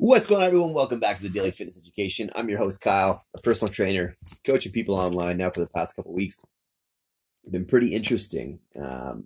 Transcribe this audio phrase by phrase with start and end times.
[0.00, 0.74] What's going on, everyone?
[0.74, 2.30] Welcome back to the Daily Fitness Education.
[2.36, 4.16] I'm your host, Kyle, a personal trainer,
[4.46, 6.44] coaching people online now for the past couple weeks.
[7.42, 9.24] It's been pretty interesting um,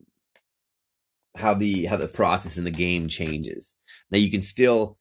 [1.37, 3.77] how the how the process in the game changes.
[4.11, 4.97] Now you can still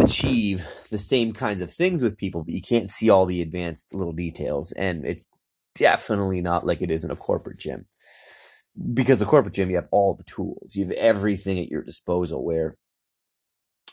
[0.00, 3.94] achieve the same kinds of things with people, but you can't see all the advanced
[3.94, 5.28] little details, and it's
[5.74, 7.84] definitely not like it is in a corporate gym.
[8.94, 12.42] Because the corporate gym, you have all the tools, you have everything at your disposal.
[12.42, 12.76] Where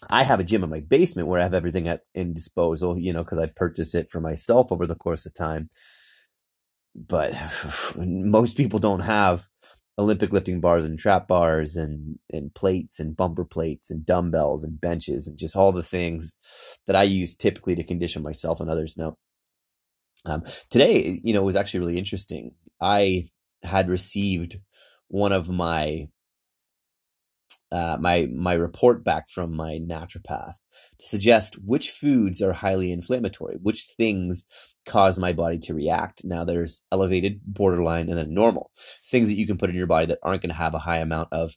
[0.10, 3.14] I have a gym in my basement where I have everything at in disposal, you
[3.14, 5.70] know, because I purchased it for myself over the course of time.
[6.96, 7.34] But
[7.98, 9.48] most people don't have
[9.98, 14.82] Olympic lifting bars and trap bars and, and plates and bumper plates and dumbbells and
[14.82, 16.36] benches and just all the things
[16.88, 18.96] that I use typically to condition myself and others.
[18.98, 19.18] Now,
[20.26, 22.56] um, today, you know, was actually really interesting.
[22.82, 23.26] I
[23.64, 24.58] had received
[25.08, 26.08] one of my
[27.74, 30.54] uh, my my report back from my naturopath
[31.00, 34.48] to suggest which foods are highly inflammatory, which things
[34.88, 36.22] cause my body to react.
[36.24, 38.70] Now there's elevated, borderline, and then normal
[39.10, 41.00] things that you can put in your body that aren't going to have a high
[41.00, 41.54] amount of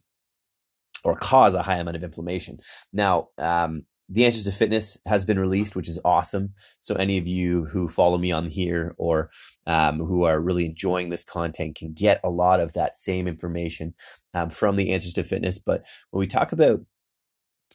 [1.05, 2.59] or cause a high amount of inflammation.
[2.93, 6.55] Now, um, the answers to fitness has been released, which is awesome.
[6.79, 9.31] So any of you who follow me on here or
[9.67, 13.95] um, who are really enjoying this content can get a lot of that same information
[14.33, 15.59] um, from the answers to fitness.
[15.59, 16.81] But when we talk about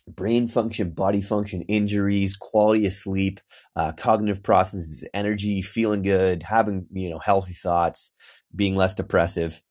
[0.08, 3.40] brain function, body function, injuries, quality of sleep,
[3.76, 8.16] uh, cognitive processes, energy, feeling good, having you know healthy thoughts,
[8.56, 9.62] being less depressive.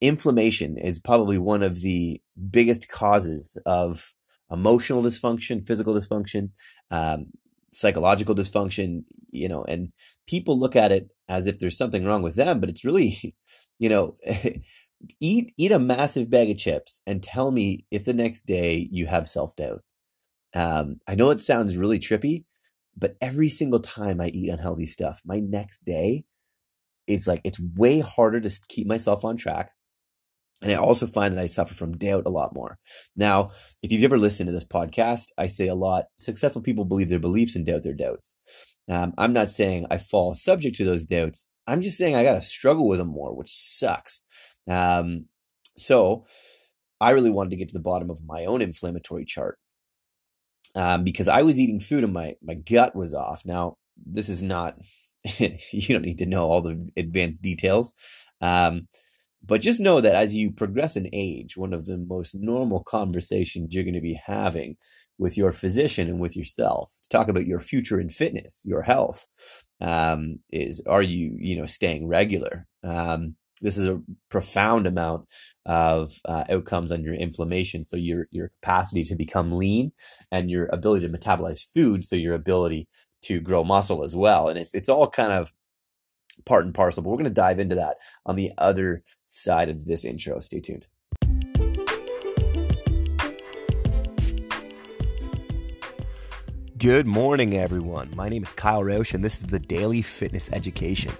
[0.00, 4.12] Inflammation is probably one of the biggest causes of
[4.52, 6.50] emotional dysfunction, physical dysfunction,
[6.90, 7.26] um,
[7.70, 9.92] psychological dysfunction, you know, and
[10.26, 13.16] people look at it as if there's something wrong with them, but it's really,
[13.78, 14.14] you know,
[15.20, 19.06] eat eat a massive bag of chips and tell me if the next day you
[19.06, 19.80] have self doubt.
[20.54, 22.44] Um, I know it sounds really trippy,
[22.96, 26.24] but every single time I eat unhealthy stuff, my next day,
[27.06, 29.70] it's like it's way harder to keep myself on track.
[30.62, 32.78] And I also find that I suffer from doubt a lot more.
[33.16, 33.50] Now,
[33.82, 37.18] if you've ever listened to this podcast, I say a lot successful people believe their
[37.18, 38.78] beliefs and doubt their doubts.
[38.88, 41.52] Um, I'm not saying I fall subject to those doubts.
[41.66, 44.24] I'm just saying I got to struggle with them more, which sucks.
[44.68, 45.26] Um,
[45.74, 46.24] so
[47.00, 49.58] I really wanted to get to the bottom of my own inflammatory chart
[50.76, 53.42] um, because I was eating food and my, my gut was off.
[53.44, 54.78] Now, this is not,
[55.38, 57.94] you don't need to know all the advanced details.
[58.40, 58.88] Um,
[59.44, 63.74] but just know that as you progress in age, one of the most normal conversations
[63.74, 64.76] you're going to be having
[65.18, 69.26] with your physician and with yourself to talk about your future in fitness, your health,
[69.80, 72.66] um, is are you you know staying regular?
[72.84, 75.26] Um, this is a profound amount
[75.64, 77.84] of uh, outcomes on your inflammation.
[77.84, 79.92] So your your capacity to become lean
[80.30, 82.04] and your ability to metabolize food.
[82.04, 82.88] So your ability
[83.22, 84.48] to grow muscle as well.
[84.48, 85.52] And it's it's all kind of
[86.44, 89.84] part and parcel, but we're going to dive into that on the other side of
[89.84, 90.40] this intro.
[90.40, 90.86] Stay tuned.
[96.82, 98.10] Good morning, everyone.
[98.16, 101.12] My name is Kyle Roche, and this is the Daily Fitness Education,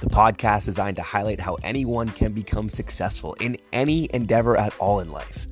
[0.00, 5.00] the podcast designed to highlight how anyone can become successful in any endeavor at all
[5.00, 5.48] in life.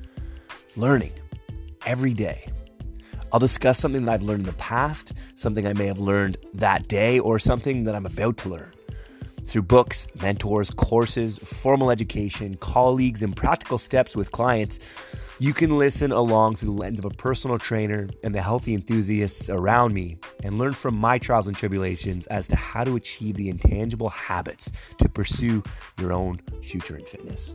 [0.76, 1.10] Learning
[1.84, 2.46] every day.
[3.32, 6.86] I'll discuss something that I've learned in the past, something I may have learned that
[6.86, 8.72] day, or something that I'm about to learn.
[9.46, 14.80] Through books, mentors, courses, formal education, colleagues, and practical steps with clients,
[15.38, 19.48] you can listen along through the lens of a personal trainer and the healthy enthusiasts
[19.48, 23.48] around me and learn from my trials and tribulations as to how to achieve the
[23.48, 25.62] intangible habits to pursue
[26.00, 27.54] your own future in fitness.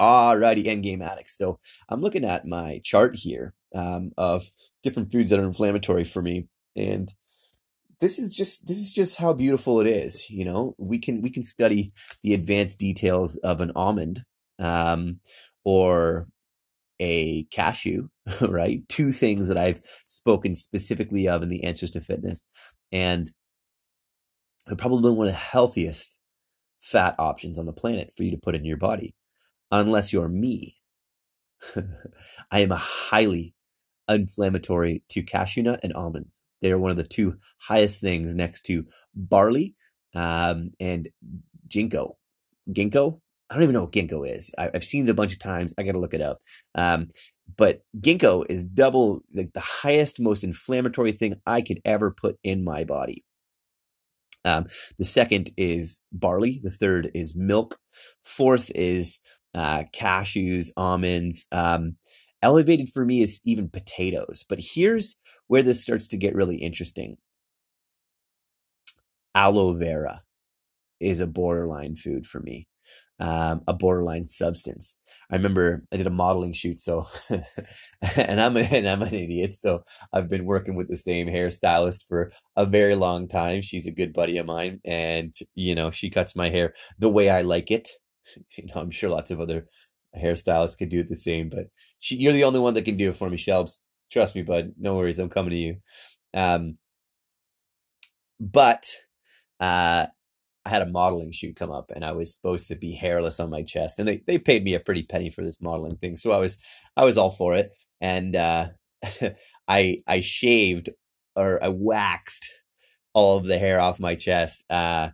[0.00, 1.36] Alrighty, endgame addicts.
[1.36, 1.58] So
[1.88, 4.48] I'm looking at my chart here um, of
[4.82, 6.48] different foods that are inflammatory for me.
[6.76, 7.12] And
[8.00, 10.74] this is just this is just how beautiful it is you know?
[10.78, 14.20] We can we can study the advanced details of an almond
[14.58, 15.20] um,
[15.64, 16.28] or
[17.00, 18.08] a cashew
[18.40, 18.88] right?
[18.88, 22.48] Two things that i've spoken specifically of in the answers to fitness.
[22.92, 23.30] And
[24.66, 26.20] they're probably one of the healthiest
[26.80, 29.14] fat options on the planet for you to put in your body
[29.70, 30.76] unless you're me.
[32.50, 33.54] I am a highly
[34.08, 36.46] inflammatory to cashew nut and almonds.
[36.60, 37.36] They are one of the two
[37.68, 38.84] highest things next to
[39.14, 39.74] barley
[40.14, 41.08] um, and
[41.68, 42.12] ginkgo.
[42.68, 43.20] Ginkgo?
[43.50, 44.52] I don't even know what ginkgo is.
[44.58, 45.74] I, have seen it a bunch of times.
[45.78, 46.38] I got to look it up.
[46.74, 47.08] Um,
[47.56, 52.84] but ginkgo is double the highest, most inflammatory thing I could ever put in my
[52.84, 53.24] body.
[54.44, 54.64] Um,
[54.98, 56.60] the second is barley.
[56.62, 57.76] The third is milk.
[58.22, 59.18] Fourth is
[59.54, 61.48] uh, cashews, almonds.
[61.52, 61.96] Um,
[62.42, 64.44] elevated for me is even potatoes.
[64.48, 67.16] But here's where this starts to get really interesting.
[69.34, 70.20] Aloe vera
[71.00, 72.66] is a borderline food for me,
[73.20, 74.98] um, a borderline substance.
[75.30, 77.04] I remember I did a modeling shoot, so
[78.16, 79.82] and I'm a, and I'm an idiot, so
[80.12, 83.60] I've been working with the same hairstylist for a very long time.
[83.60, 87.30] She's a good buddy of mine, and you know she cuts my hair the way
[87.30, 87.88] I like it.
[88.58, 89.64] You know, I'm sure lots of other
[90.16, 91.66] hairstylists could do it the same, but
[91.98, 93.86] she, you're the only one that can do it for me, Shelbs.
[94.10, 94.72] Trust me, bud.
[94.78, 95.76] No worries, I'm coming to you.
[96.34, 96.78] Um,
[98.40, 98.92] but
[99.60, 100.06] uh,
[100.64, 103.50] I had a modeling shoot come up and I was supposed to be hairless on
[103.50, 106.16] my chest and they, they paid me a pretty penny for this modeling thing.
[106.16, 106.62] So I was,
[106.96, 107.72] I was all for it.
[108.00, 108.68] And, uh,
[109.68, 110.90] I, I shaved
[111.36, 112.50] or I waxed
[113.14, 114.64] all of the hair off my chest.
[114.70, 115.10] Uh,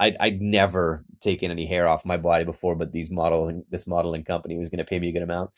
[0.00, 4.24] I, I'd never taken any hair off my body before, but these modeling, this modeling
[4.24, 5.50] company was going to pay me a good amount.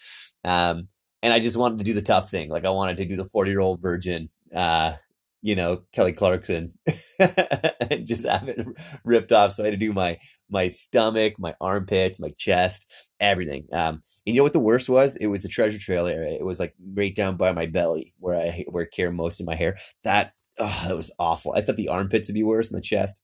[0.44, 0.88] Um,
[1.22, 2.48] and I just wanted to do the tough thing.
[2.48, 4.94] Like I wanted to do the 40 year old virgin, uh,
[5.42, 6.72] you know, Kelly Clarkson
[7.18, 8.64] and just have it
[9.04, 9.52] ripped off.
[9.52, 10.18] So I had to do my,
[10.50, 12.86] my stomach, my armpits, my chest,
[13.20, 13.66] everything.
[13.72, 15.16] Um, and you know what the worst was?
[15.16, 16.36] It was the treasure trail area.
[16.38, 19.46] It was like right down by my belly where I, where I care most of
[19.46, 19.76] my hair.
[20.04, 21.54] That, oh, that was awful.
[21.56, 23.22] I thought the armpits would be worse than the chest.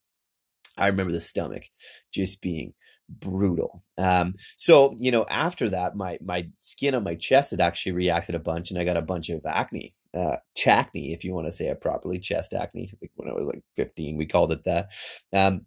[0.78, 1.64] I remember the stomach
[2.12, 2.72] just being
[3.08, 3.82] brutal.
[3.98, 8.34] Um, so you know, after that, my my skin on my chest had actually reacted
[8.34, 11.52] a bunch, and I got a bunch of acne, uh, chacne, if you want to
[11.52, 12.92] say it properly, chest acne.
[13.16, 14.88] when I was like fifteen, we called it that.
[15.32, 15.66] Um,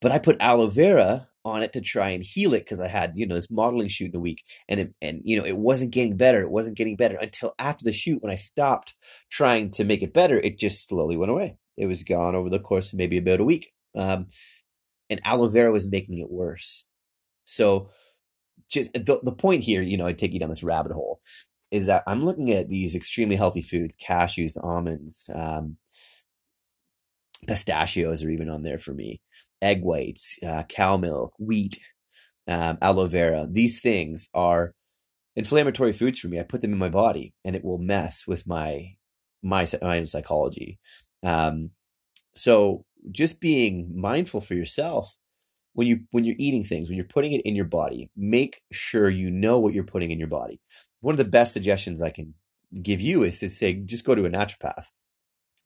[0.00, 3.12] but I put aloe vera on it to try and heal it because I had
[3.16, 5.92] you know this modeling shoot in a week, and it, and you know it wasn't
[5.92, 6.40] getting better.
[6.40, 8.94] It wasn't getting better until after the shoot when I stopped
[9.30, 10.40] trying to make it better.
[10.40, 11.58] It just slowly went away.
[11.76, 13.72] It was gone over the course of maybe about a week.
[13.96, 14.26] Um,
[15.10, 16.86] and aloe vera was making it worse.
[17.44, 17.88] So
[18.70, 21.20] just the, the point here, you know, I take you down this rabbit hole
[21.70, 25.76] is that I'm looking at these extremely healthy foods, cashews, almonds, um,
[27.46, 29.20] pistachios are even on there for me,
[29.60, 31.78] egg whites, uh, cow milk, wheat,
[32.46, 33.46] um, aloe vera.
[33.50, 34.72] These things are
[35.36, 36.38] inflammatory foods for me.
[36.38, 38.94] I put them in my body and it will mess with my,
[39.42, 40.78] my, my psychology.
[41.24, 41.70] Um,
[42.34, 45.18] so just being mindful for yourself
[45.72, 49.10] when you when you're eating things when you're putting it in your body make sure
[49.10, 50.58] you know what you're putting in your body.
[51.00, 52.34] One of the best suggestions i can
[52.82, 54.86] give you is to say just go to a naturopath.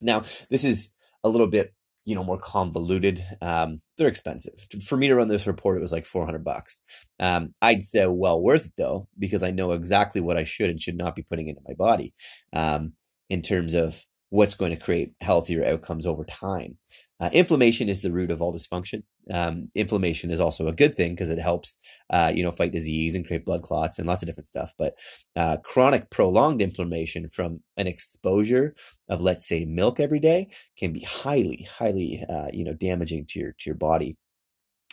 [0.01, 0.95] Now this is
[1.25, 1.75] a little bit
[2.05, 3.21] you know more convoluted.
[3.43, 4.55] Um, they're expensive.
[4.85, 7.07] For me to run this report it was like 400 bucks.
[7.21, 10.81] Um, i'd say well worth it though because i know exactly what i should and
[10.81, 12.13] should not be putting into my body
[12.53, 12.93] um,
[13.29, 16.77] in terms of what's going to create healthier outcomes over time
[17.21, 19.03] uh, inflammation is the root of all dysfunction.
[19.31, 21.79] Um, inflammation is also a good thing because it helps,
[22.11, 24.73] uh, you know, fight disease and create blood clots and lots of different stuff.
[24.79, 24.95] But
[25.37, 28.75] uh, chronic, prolonged inflammation from an exposure
[29.09, 30.49] of, let's say, milk every day
[30.79, 34.17] can be highly, highly, uh, you know, damaging to your to your body.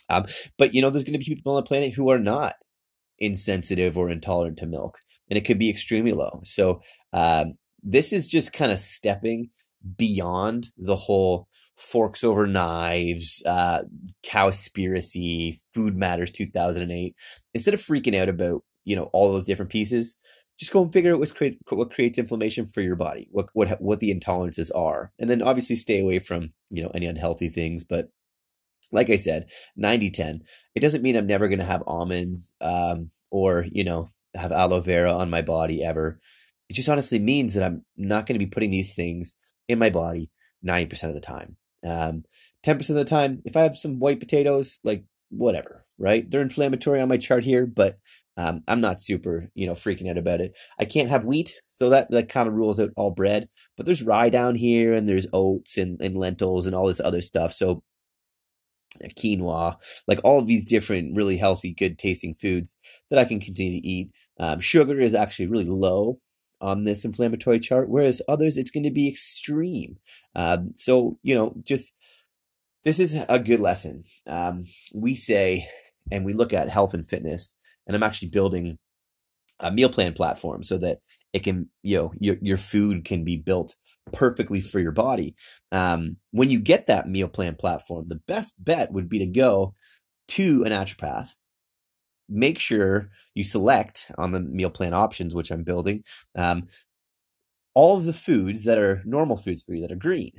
[0.10, 0.26] Um,
[0.58, 2.56] but you know, there's going to be people on the planet who are not
[3.20, 4.98] insensitive or intolerant to milk,
[5.30, 6.42] and it could be extremely low.
[6.44, 6.82] So
[7.14, 7.54] um,
[7.86, 9.50] this is just kind of stepping
[9.98, 11.48] beyond the whole
[11.78, 13.84] Forks Over Knives, uh,
[14.26, 17.16] Cowspiracy, Food Matters 2008.
[17.54, 20.18] Instead of freaking out about, you know, all those different pieces,
[20.58, 23.82] just go and figure out what, create, what creates inflammation for your body, what, what,
[23.82, 25.12] what the intolerances are.
[25.20, 27.84] And then obviously stay away from, you know, any unhealthy things.
[27.84, 28.10] But
[28.92, 30.40] like I said, 90 10.
[30.74, 34.82] It doesn't mean I'm never going to have almonds um, or, you know, have aloe
[34.82, 36.20] vera on my body ever.
[36.70, 39.90] It just honestly means that I'm not going to be putting these things in my
[39.90, 40.32] body
[40.66, 41.58] 90% of the time.
[41.86, 42.24] Um,
[42.66, 46.30] 10% of the time, if I have some white potatoes, like whatever, right?
[46.30, 47.98] They're inflammatory on my chart here, but
[48.38, 50.58] um, I'm not super, you know, freaking out about it.
[50.80, 53.48] I can't have wheat, so that, that kind of rules out all bread.
[53.78, 57.22] But there's rye down here, and there's oats and, and lentils and all this other
[57.22, 57.54] stuff.
[57.54, 57.84] So
[59.18, 59.76] quinoa,
[60.08, 62.78] like all of these different, really healthy, good tasting foods
[63.10, 64.10] that I can continue to eat.
[64.40, 66.18] Um, sugar is actually really low
[66.62, 69.98] on this inflammatory chart, whereas others it's going to be extreme.
[70.36, 71.94] Um, so, you know, just
[72.84, 74.04] this is a good lesson.
[74.28, 75.68] Um, we say,
[76.12, 77.58] and we look at health and fitness,
[77.88, 78.78] and I'm actually building
[79.60, 81.00] a meal plan platform so that
[81.34, 83.76] it can, you know, your, your food can be built
[84.14, 85.36] perfectly for your body.
[85.72, 89.74] Um, when you get that meal plan platform, the best bet would be to go
[90.30, 91.34] to a naturopath
[92.30, 96.04] make sure you select on the meal plan options, which I'm building,
[96.36, 96.68] um,
[97.76, 100.32] all of the foods that are normal foods for you that are green.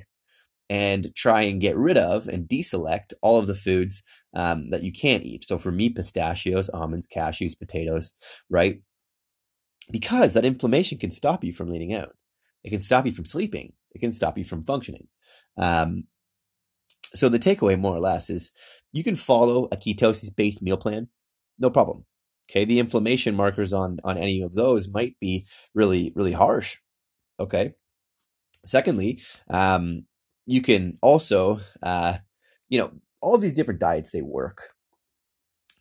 [0.68, 4.02] and try and get rid of and deselect all of the foods
[4.34, 5.46] um, that you can't eat.
[5.46, 8.14] So for me, pistachios, almonds, cashews, potatoes,
[8.50, 8.80] right?
[9.92, 12.16] Because that inflammation can stop you from leaning out.
[12.64, 13.74] It can stop you from sleeping.
[13.92, 15.06] It can stop you from functioning.
[15.56, 16.04] Um,
[17.14, 18.52] so the takeaway, more or less, is
[18.92, 21.08] you can follow a ketosis based meal plan,
[21.58, 22.04] no problem.
[22.50, 26.78] Okay, the inflammation markers on on any of those might be really really harsh.
[27.38, 27.72] Okay.
[28.64, 30.06] Secondly, um,
[30.46, 32.18] you can also, uh,
[32.68, 34.58] you know, all of these different diets they work.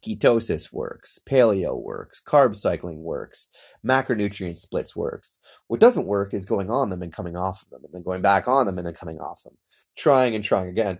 [0.05, 3.50] Ketosis works, paleo works, carb cycling works,
[3.84, 5.39] macronutrient splits works.
[5.67, 8.22] What doesn't work is going on them and coming off of them, and then going
[8.22, 9.55] back on them and then coming off them,
[9.98, 11.00] trying and trying again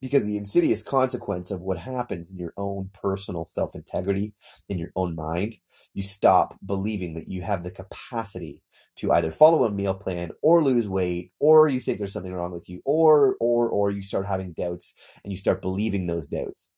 [0.00, 4.32] because the insidious consequence of what happens in your own personal self integrity,
[4.68, 5.56] in your own mind,
[5.94, 8.62] you stop believing that you have the capacity
[8.96, 12.52] to either follow a meal plan or lose weight, or you think there's something wrong
[12.52, 16.74] with you, or, or, or you start having doubts and you start believing those doubts.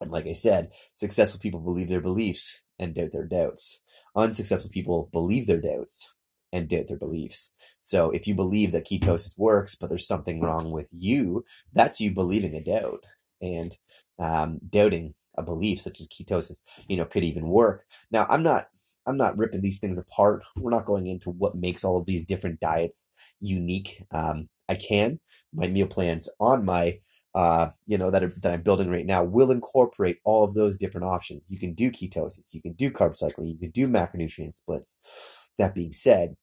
[0.00, 3.80] And like I said, successful people believe their beliefs and doubt their doubts.
[4.16, 6.13] Unsuccessful people believe their doubts
[6.54, 7.52] and their beliefs.
[7.80, 12.14] So if you believe that ketosis works, but there's something wrong with you, that's you
[12.14, 13.04] believing a doubt
[13.42, 13.76] and
[14.20, 17.82] um, doubting a belief such as ketosis, you know, could even work.
[18.12, 18.68] Now, I'm not,
[19.04, 20.44] I'm not ripping these things apart.
[20.56, 24.02] We're not going into what makes all of these different diets unique.
[24.12, 25.18] Um, I can.
[25.52, 26.98] My meal plans on my
[27.34, 30.76] uh, you know, that, are, that I'm building right now will incorporate all of those
[30.76, 31.50] different options.
[31.50, 35.50] You can do ketosis, you can do carb cycling, you can do macronutrient splits.
[35.58, 36.36] That being said,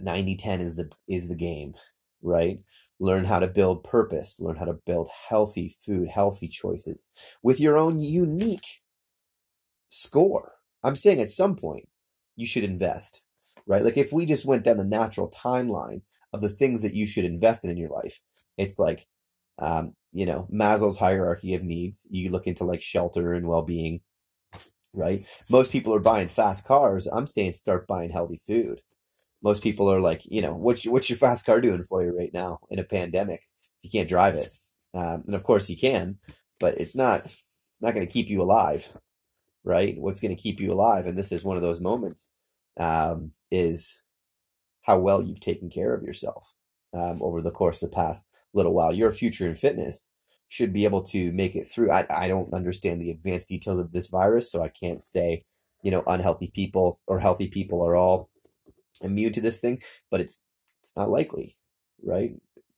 [0.00, 1.74] 90-10 is the is the game,
[2.22, 2.58] right?
[2.98, 7.10] Learn how to build purpose, learn how to build healthy food, healthy choices
[7.42, 8.66] with your own unique
[9.88, 10.54] score.
[10.84, 11.88] I'm saying at some point
[12.36, 13.24] you should invest,
[13.66, 13.82] right?
[13.82, 17.24] Like if we just went down the natural timeline of the things that you should
[17.24, 18.22] invest in in your life,
[18.56, 19.06] it's like,
[19.58, 22.06] um, you know, Maslow's hierarchy of needs.
[22.10, 24.00] You look into like shelter and well being,
[24.94, 25.20] right?
[25.50, 27.06] Most people are buying fast cars.
[27.06, 28.80] I'm saying start buying healthy food
[29.42, 32.16] most people are like, you know, what's your, what's your fast car doing for you
[32.16, 33.40] right now in a pandemic?
[33.82, 34.48] You can't drive it,
[34.94, 36.16] um, and of course you can,
[36.60, 38.96] but it's not it's not going to keep you alive,
[39.64, 39.94] right?
[39.98, 42.36] What's going to keep you alive, and this is one of those moments,
[42.78, 44.00] um, is
[44.82, 46.54] how well you've taken care of yourself
[46.94, 48.92] um, over the course of the past little while.
[48.92, 50.12] Your future in fitness
[50.48, 51.90] should be able to make it through.
[51.90, 55.42] I, I don't understand the advanced details of this virus, so I can't say,
[55.82, 58.28] you know, unhealthy people or healthy people are all
[59.02, 59.80] immune to this thing,
[60.10, 60.46] but it's
[60.80, 61.54] it's not likely,
[62.02, 62.32] right?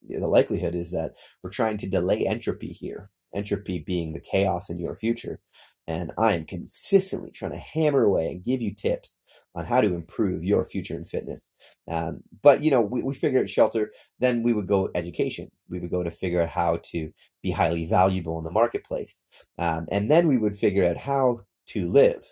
[0.07, 3.09] The likelihood is that we're trying to delay entropy here.
[3.35, 5.41] Entropy being the chaos in your future.
[5.87, 9.21] And I am consistently trying to hammer away and give you tips
[9.55, 11.55] on how to improve your future in fitness.
[11.89, 15.51] Um, but, you know, we, we figure out shelter, then we would go education.
[15.69, 17.13] We would go to figure out how to
[17.43, 19.27] be highly valuable in the marketplace.
[19.59, 22.25] Um, and then we would figure out how to live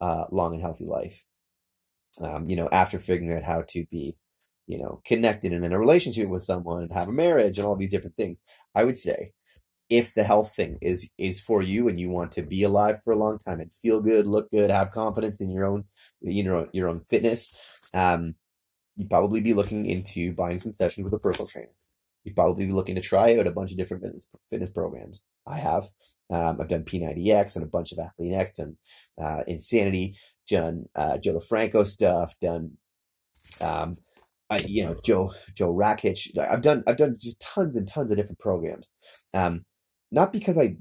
[0.00, 1.26] a long and healthy life
[2.20, 4.14] um, you know, after figuring out how to be,
[4.66, 7.76] you know, connected and in a relationship with someone and have a marriage and all
[7.76, 9.32] these different things, I would say
[9.88, 13.12] if the health thing is is for you and you want to be alive for
[13.12, 15.84] a long time and feel good, look good, have confidence in your own,
[16.20, 18.34] you know, your own fitness, um,
[18.96, 21.68] you'd probably be looking into buying some sessions with a personal trainer.
[22.24, 25.28] You'd probably be looking to try out a bunch of different fitness fitness programs.
[25.46, 25.84] I have.
[26.30, 28.76] Um, I've done P90X and a bunch of Athlean X and
[29.20, 30.16] uh, Insanity
[30.48, 32.76] done uh, Joe DeFranco stuff, done,
[33.60, 33.96] um,
[34.50, 36.36] I, you know, Joe Joe Rakich.
[36.38, 38.94] I've done I've done just tons and tons of different programs.
[39.34, 39.62] Um,
[40.10, 40.76] not because I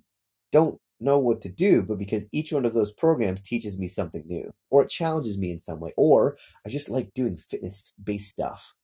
[0.51, 4.23] don't know what to do, but because each one of those programs teaches me something
[4.25, 8.29] new, or it challenges me in some way, or I just like doing fitness based
[8.29, 8.75] stuff.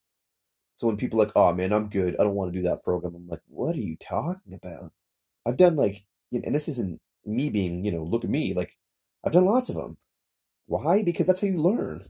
[0.72, 2.14] So when people are like, "Oh man, I'm good.
[2.18, 4.92] I don't want to do that program," I'm like, "What are you talking about?"
[5.46, 8.54] I've done like, and this isn't me being, you know, look at me.
[8.54, 8.72] Like,
[9.24, 9.96] I've done lots of them.
[10.68, 11.02] Why?
[11.02, 12.00] Because that's how you learn,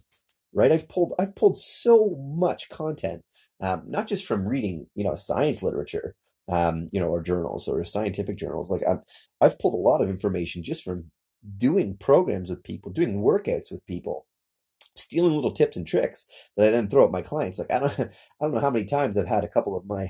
[0.53, 0.73] right?
[0.73, 3.23] I've pulled I've pulled so much content,
[3.61, 6.15] um, not just from reading, you know, science literature,
[6.49, 8.71] um, you know, or journals or scientific journals.
[8.71, 9.01] Like I've
[9.41, 11.13] I've pulled a lot of information just from
[11.57, 14.27] doing programs with people, doing workouts with people,
[14.97, 17.61] stealing little tips and tricks that I then throw at my clients.
[17.61, 18.09] Like I don't I
[18.41, 20.09] don't know how many times I've had a couple of my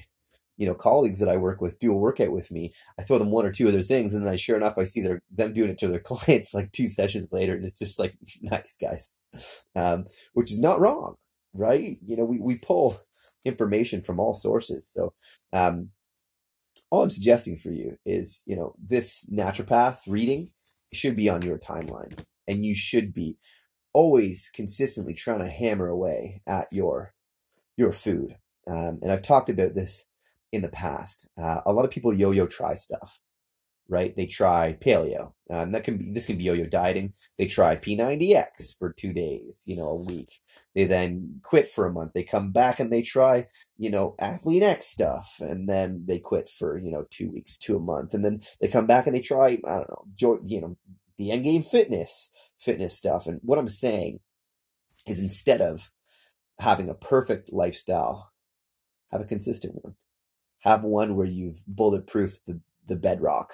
[0.58, 2.74] you know colleagues that I work with do a workout with me.
[2.98, 5.00] I throw them one or two other things, and then I, sure enough, I see
[5.00, 8.14] their them doing it to their clients like two sessions later, and it's just like
[8.42, 9.22] nice guys,
[9.74, 11.16] um, which is not wrong,
[11.54, 11.96] right?
[12.02, 12.98] You know, we we pull
[13.46, 15.14] information from all sources, so.
[15.52, 15.90] Um,
[16.90, 20.48] all I'm suggesting for you is, you know, this naturopath reading
[20.94, 23.36] should be on your timeline, and you should be
[23.92, 27.12] always consistently trying to hammer away at your
[27.76, 28.36] your food.
[28.66, 30.07] Um, and I've talked about this
[30.52, 31.28] in the past.
[31.36, 33.20] Uh, a lot of people yo-yo try stuff,
[33.88, 34.14] right?
[34.16, 35.32] They try paleo.
[35.50, 37.12] Um, that can be this can be yo-yo dieting.
[37.38, 40.28] They try P90X for two days, you know, a week.
[40.74, 42.12] They then quit for a month.
[42.12, 43.46] They come back and they try,
[43.78, 47.76] you know, Athlean X stuff, and then they quit for you know two weeks to
[47.76, 50.76] a month, and then they come back and they try, I don't know, you know,
[51.16, 53.26] the Endgame Fitness fitness stuff.
[53.26, 54.18] And what I'm saying
[55.06, 55.90] is instead of
[56.60, 58.32] having a perfect lifestyle,
[59.10, 59.94] have a consistent one.
[60.64, 63.50] Have one where you've bulletproofed the, the bedrock.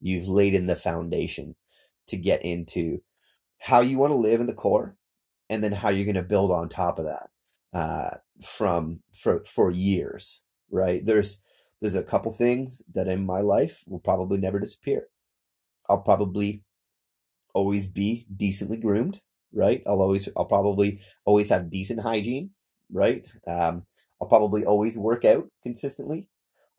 [0.00, 1.54] You've laid in the foundation
[2.08, 3.02] to get into
[3.60, 4.96] how you want to live in the core
[5.48, 7.30] and then how you're going to build on top of that
[7.72, 11.02] uh, from for for years right?
[11.04, 11.40] There's
[11.80, 15.08] there's a couple things that in my life will probably never disappear.
[15.88, 16.64] I'll probably
[17.54, 19.20] always be decently groomed
[19.52, 19.82] right?
[19.86, 22.50] I'll always i'll probably always have decent hygiene
[22.92, 23.24] right?
[23.46, 23.84] Um,
[24.20, 26.28] i'll probably always work out consistently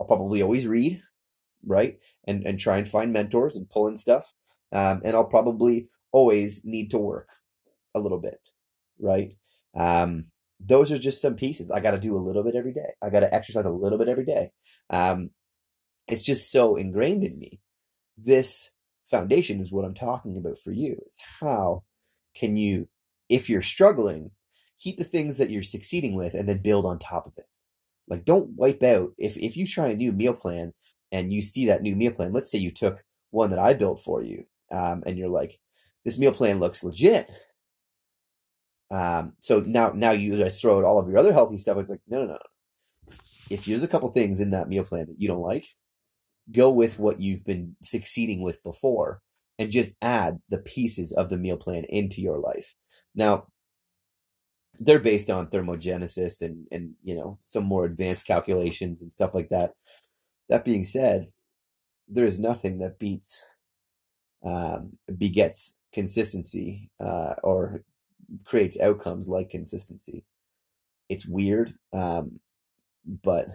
[0.01, 0.99] I'll probably always read,
[1.63, 1.99] right?
[2.27, 4.33] And and try and find mentors and pull in stuff.
[4.71, 7.29] Um, and I'll probably always need to work
[7.93, 8.37] a little bit,
[8.99, 9.33] right?
[9.75, 10.25] Um,
[10.59, 11.69] those are just some pieces.
[11.69, 12.93] I got to do a little bit every day.
[13.01, 14.49] I got to exercise a little bit every day.
[14.89, 15.29] Um,
[16.07, 17.61] it's just so ingrained in me.
[18.17, 18.71] This
[19.05, 20.97] foundation is what I'm talking about for you.
[21.05, 21.83] Is how
[22.35, 22.87] can you,
[23.29, 24.31] if you're struggling,
[24.77, 27.45] keep the things that you're succeeding with and then build on top of it.
[28.07, 29.11] Like, don't wipe out.
[29.17, 30.73] If, if you try a new meal plan
[31.11, 32.97] and you see that new meal plan, let's say you took
[33.29, 35.59] one that I built for you, um, and you're like,
[36.03, 37.29] this meal plan looks legit.
[38.89, 41.77] Um, so now, now you just throw out all of your other healthy stuff.
[41.77, 42.37] It's like, no, no, no.
[43.49, 45.65] If there's a couple things in that meal plan that you don't like,
[46.51, 49.21] go with what you've been succeeding with before
[49.59, 52.75] and just add the pieces of the meal plan into your life.
[53.13, 53.47] Now,
[54.81, 59.49] they're based on thermogenesis and and you know some more advanced calculations and stuff like
[59.49, 59.71] that.
[60.49, 61.27] That being said,
[62.07, 63.43] there is nothing that beats
[64.43, 67.83] um, begets consistency uh, or
[68.45, 70.25] creates outcomes like consistency.
[71.09, 72.39] It's weird, um,
[73.23, 73.45] but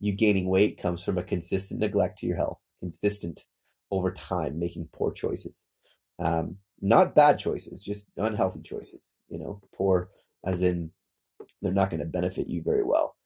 [0.00, 3.44] you gaining weight comes from a consistent neglect to your health, consistent
[3.90, 5.70] over time making poor choices.
[6.18, 10.10] Um, not bad choices, just unhealthy choices, you know, poor
[10.46, 10.92] as in
[11.60, 13.16] they're not going to benefit you very well.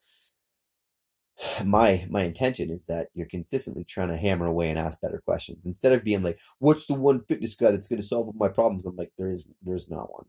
[1.65, 5.67] My my intention is that you're consistently trying to hammer away and ask better questions
[5.67, 8.49] instead of being like, "What's the one fitness guy that's going to solve all my
[8.49, 10.27] problems?" I'm like, there is there's not one.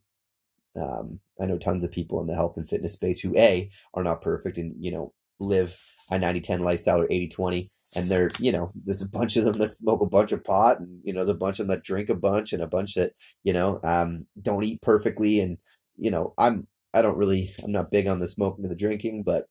[0.82, 4.04] Um, I know tons of people in the health and fitness space who a are
[4.04, 5.78] not perfect and you know live
[6.12, 9.74] a 90-10 lifestyle or 80-20 and they're you know there's a bunch of them that
[9.74, 12.10] smoke a bunch of pot and you know there's a bunch of them that drink
[12.10, 15.58] a bunch and a bunch that you know um, don't eat perfectly and
[15.98, 19.24] you know i'm I don't really, I'm not big on the smoking or the drinking,
[19.24, 19.44] but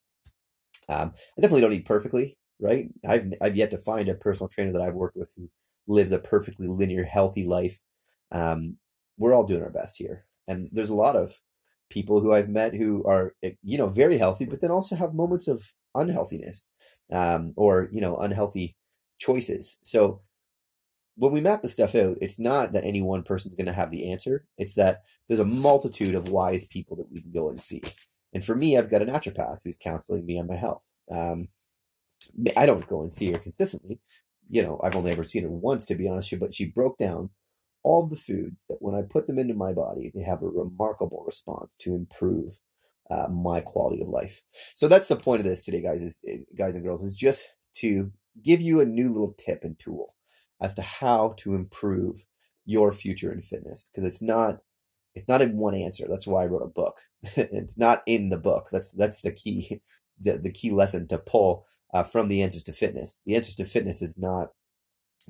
[0.89, 2.87] um, I definitely don't eat perfectly, right?
[3.07, 5.51] I've, I've yet to find a personal trainer that I've worked with who
[5.87, 7.83] lives a perfectly linear, healthy life.
[8.33, 8.77] Um,
[9.17, 10.25] we're all doing our best here.
[10.49, 11.39] And there's a lot of
[11.91, 15.49] people who I've met who are, you know, very healthy, but then also have moments
[15.49, 16.71] of unhealthiness
[17.13, 18.77] um, or, you know, unhealthy
[19.19, 19.79] choices.
[19.83, 20.23] So
[21.21, 23.91] when we map the stuff out, it's not that any one person's going to have
[23.91, 24.47] the answer.
[24.57, 27.83] It's that there's a multitude of wise people that we can go and see.
[28.33, 30.99] And for me, I've got a naturopath who's counseling me on my health.
[31.13, 31.49] Um,
[32.57, 34.01] I don't go and see her consistently.
[34.49, 37.29] You know, I've only ever seen her once, to be honest but she broke down
[37.83, 41.23] all the foods that when I put them into my body, they have a remarkable
[41.27, 42.61] response to improve
[43.11, 44.41] uh, my quality of life.
[44.75, 48.11] So that's the point of this today, guys, is, guys and girls, is just to
[48.43, 50.15] give you a new little tip and tool
[50.61, 52.25] as to how to improve
[52.65, 54.61] your future in fitness because it's not
[55.15, 56.07] it's not in one answer.
[56.09, 56.97] That's why i wrote a book.
[57.37, 58.69] It's not in the book.
[58.71, 59.81] That's that's the key
[60.19, 63.23] the, the key lesson to pull uh, from the answers to fitness.
[63.27, 64.51] The answers to fitness is not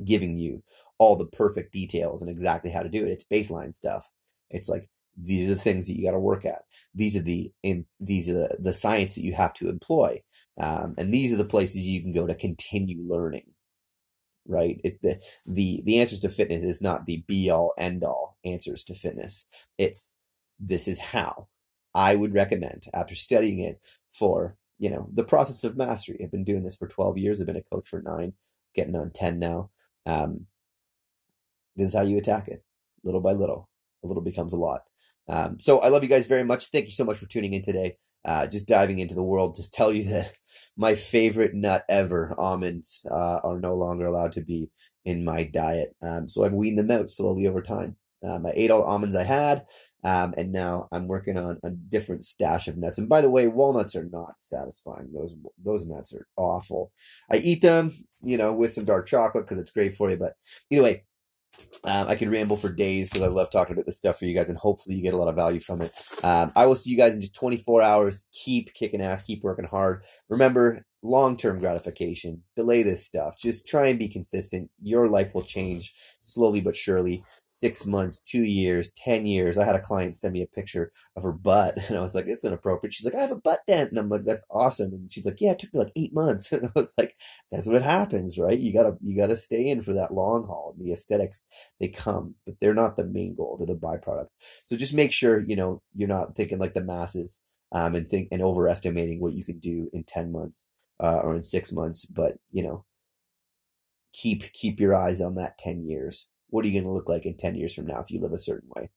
[0.04, 0.62] giving you
[0.98, 3.10] all the perfect details and exactly how to do it.
[3.10, 4.10] It's baseline stuff.
[4.50, 4.84] It's like
[5.16, 6.62] these are the things that you got to work at.
[6.94, 10.18] These are the in these are the, the science that you have to employ.
[10.58, 13.54] Um, and these are the places you can go to continue learning
[14.50, 14.76] right?
[14.84, 18.84] It, the, the, the answers to fitness is not the be all end all answers
[18.84, 19.46] to fitness.
[19.78, 20.24] It's
[20.58, 21.48] this is how
[21.94, 26.20] I would recommend after studying it for, you know, the process of mastery.
[26.22, 27.40] I've been doing this for 12 years.
[27.40, 28.34] I've been a coach for nine,
[28.74, 29.70] getting on 10 now.
[30.06, 30.46] Um,
[31.76, 32.64] this is how you attack it
[33.04, 33.68] little by little.
[34.04, 34.82] A little becomes a lot.
[35.28, 36.66] Um, so I love you guys very much.
[36.66, 37.94] Thank you so much for tuning in today.
[38.24, 40.32] Uh, just diving into the world to tell you that
[40.80, 44.70] my favorite nut ever, almonds, uh, are no longer allowed to be
[45.04, 45.94] in my diet.
[46.02, 47.96] Um, so I've weaned them out slowly over time.
[48.24, 49.64] Um, I ate all the almonds I had,
[50.04, 52.98] um, and now I'm working on a different stash of nuts.
[52.98, 55.12] And by the way, walnuts are not satisfying.
[55.12, 56.92] Those those nuts are awful.
[57.30, 60.16] I eat them, you know, with some dark chocolate because it's great for you.
[60.16, 60.34] But
[60.70, 61.04] either way,
[61.84, 64.34] um, I could ramble for days because I love talking about this stuff for you
[64.34, 65.90] guys, and hopefully you get a lot of value from it.
[66.22, 68.28] Um, I will see you guys in just 24 hours.
[68.44, 70.02] Keep kicking ass, keep working hard.
[70.28, 72.42] Remember, long term gratification.
[72.56, 73.36] Delay this stuff.
[73.38, 74.70] Just try and be consistent.
[74.80, 77.22] Your life will change slowly but surely.
[77.46, 79.58] Six months, two years, 10 years.
[79.58, 82.26] I had a client send me a picture of her butt, and I was like,
[82.26, 82.92] it's inappropriate.
[82.92, 83.90] She's like, I have a butt dent.
[83.90, 84.92] And I'm like, that's awesome.
[84.92, 86.52] And she's like, yeah, it took me like eight months.
[86.60, 87.14] And I was like,
[87.50, 88.58] that's what happens, right?
[88.58, 90.74] You gotta, you gotta stay in for that long haul.
[90.78, 91.46] The aesthetics,
[91.80, 93.56] they come, but they're not the main goal.
[93.56, 94.26] They're the byproduct.
[94.62, 97.42] So just make sure, you know, you're not thinking like the masses.
[97.72, 101.42] Um, and think and overestimating what you can do in 10 months uh, or in
[101.42, 102.84] six months, but you know,
[104.12, 106.32] keep keep your eyes on that ten years.
[106.48, 108.32] What are you going to look like in ten years from now if you live
[108.32, 108.90] a certain way?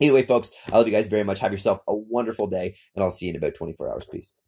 [0.00, 1.40] Either way, folks, I love you guys very much.
[1.40, 4.06] Have yourself a wonderful day, and I'll see you in about 24 hours.
[4.10, 4.34] Peace.